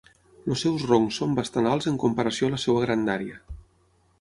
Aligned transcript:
Els 0.53 0.61
seus 0.65 0.85
roncs 0.91 1.19
són 1.21 1.35
bastant 1.39 1.69
alts 1.73 1.91
en 1.91 1.99
comparació 2.05 2.49
a 2.49 2.55
la 2.55 2.61
seva 2.65 2.83
grandària. 2.87 3.39